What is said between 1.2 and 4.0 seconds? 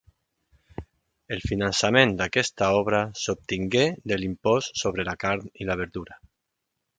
El finançament d'aquesta obra s'obtingué